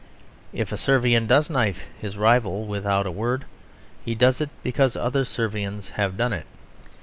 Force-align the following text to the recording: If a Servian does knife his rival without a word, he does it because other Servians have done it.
If 0.51 0.71
a 0.71 0.77
Servian 0.77 1.27
does 1.27 1.47
knife 1.47 1.83
his 1.99 2.17
rival 2.17 2.65
without 2.65 3.05
a 3.05 3.11
word, 3.11 3.45
he 4.03 4.15
does 4.15 4.41
it 4.41 4.49
because 4.63 4.95
other 4.95 5.23
Servians 5.25 5.91
have 5.91 6.17
done 6.17 6.33
it. 6.33 6.47